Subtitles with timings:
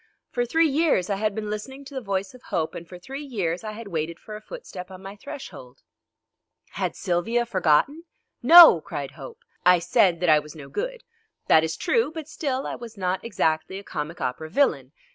[0.31, 3.21] For three years I had been listening to the voice of Hope, and for three
[3.23, 5.83] years I had waited for a footstep on my threshold.
[6.71, 8.05] Had Sylvia forgotten?
[8.41, 9.41] "No!" cried Hope.
[9.63, 11.03] I said that I was no good.
[11.45, 14.91] That is true, but still I was not exactly a comic opera villain.